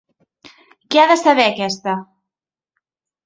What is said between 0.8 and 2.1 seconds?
Què ha de saber, aquesta!